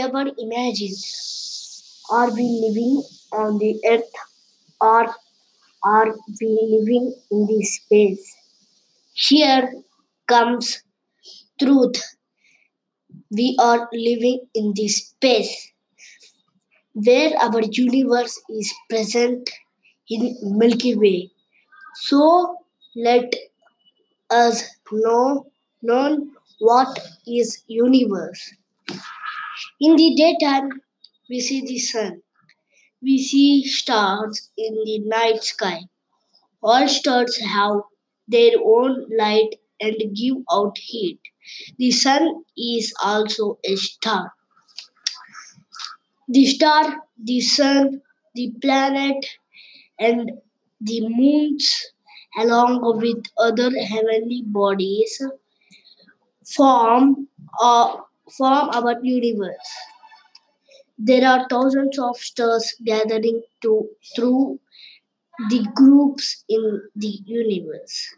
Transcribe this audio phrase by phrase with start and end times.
[0.00, 0.96] ever imagined
[2.10, 3.02] Are we living
[3.32, 4.12] on the earth
[4.80, 5.14] or
[5.84, 8.36] are we living in the space?
[9.14, 9.72] Here
[10.28, 10.82] comes
[11.60, 11.96] truth.
[13.32, 15.72] We are living in the space
[16.94, 19.50] where our universe is present
[20.08, 21.30] in Milky Way.
[21.94, 22.56] So
[22.96, 23.34] let
[24.30, 25.46] us know
[25.82, 28.52] known what is universe.
[29.78, 30.80] In the daytime,
[31.28, 32.22] we see the sun.
[33.02, 35.82] We see stars in the night sky.
[36.62, 37.82] All stars have
[38.28, 41.20] their own light and give out heat.
[41.78, 44.34] The sun is also a star.
[46.26, 48.02] The star, the sun,
[48.34, 49.24] the planet,
[49.98, 50.32] and
[50.80, 51.92] the moons,
[52.38, 55.22] along with other heavenly bodies,
[56.44, 57.28] form,
[57.60, 57.96] uh,
[58.30, 59.70] form our universe.
[60.96, 64.58] There are thousands of stars gathering to, through
[65.50, 68.14] the groups in the universe.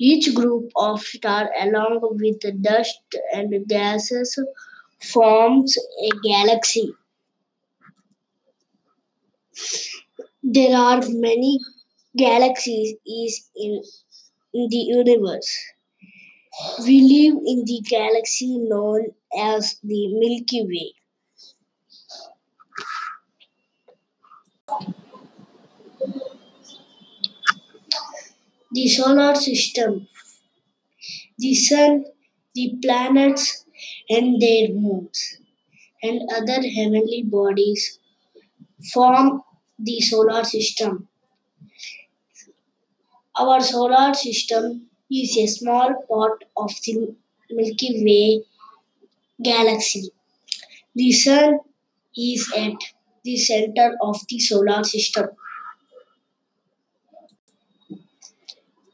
[0.00, 2.98] Each group of stars, along with the dust
[3.32, 4.36] and gases,
[5.00, 6.92] forms a galaxy.
[10.42, 11.60] There are many
[12.14, 13.82] galaxies is in
[14.52, 15.56] the universe.
[16.84, 20.94] We live in the galaxy known as the Milky Way.
[28.72, 30.08] The solar system,
[31.38, 32.04] the sun,
[32.54, 33.64] the planets
[34.08, 35.38] and their moons,
[36.02, 37.98] and other heavenly bodies
[38.92, 39.42] form
[39.78, 41.08] the solar system.
[43.34, 47.14] Our solar system is a small part of the
[47.50, 48.44] Milky Way
[49.42, 50.10] galaxy.
[50.94, 51.60] The sun
[52.16, 52.74] is at
[53.24, 55.30] the center of the solar system.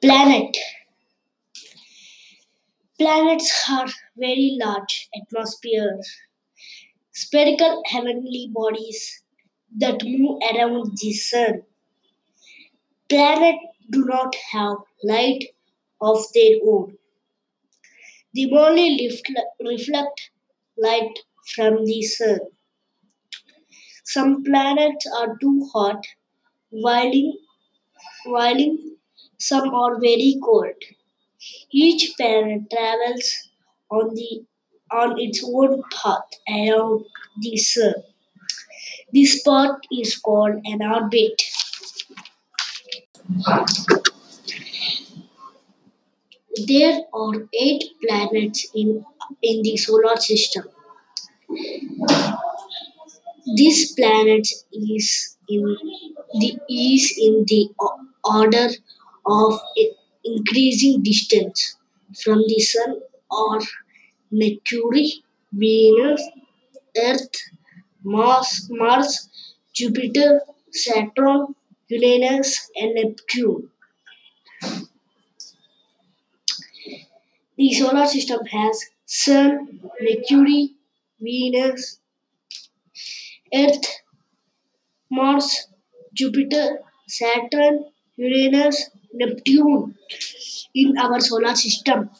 [0.00, 0.56] Planet.
[2.98, 6.10] Planets are very large atmospheres,
[7.12, 9.22] spherical heavenly bodies
[9.76, 11.62] that move around the sun.
[13.08, 15.46] Planets do not have light
[16.00, 16.96] of their own.
[18.36, 19.10] They only
[19.60, 20.30] reflect
[20.78, 21.18] light
[21.54, 22.38] from the sun.
[24.04, 26.02] Some planets are too hot,
[26.70, 27.12] while,
[28.26, 28.78] while
[29.38, 30.74] some are very cold.
[31.70, 33.50] Each planet travels
[33.90, 34.44] on the
[34.92, 37.04] on its own path around
[37.40, 37.94] the sun.
[39.12, 41.42] This path is called an orbit.
[46.56, 49.04] There are eight planets in,
[49.42, 50.64] in the solar system.
[53.56, 55.76] This planet is in
[56.40, 57.70] the is in the
[58.24, 58.68] order
[59.24, 59.60] of
[60.24, 61.76] increasing distance
[62.22, 63.00] from the sun
[63.30, 63.60] are
[64.30, 66.22] Mercury, Venus,
[66.96, 67.36] Earth,
[68.02, 69.28] Mars, Mars,
[69.72, 70.40] Jupiter,
[70.72, 71.54] Saturn,
[71.88, 73.70] Uranus, and Neptune.
[77.58, 80.74] The solar system has Sun, Mercury,
[81.20, 82.00] Venus,
[83.52, 84.02] Earth,
[85.10, 85.68] Mars,
[86.14, 87.86] Jupiter, Saturn,
[88.16, 89.94] Uranus, Neptune
[90.74, 92.10] in our solar system.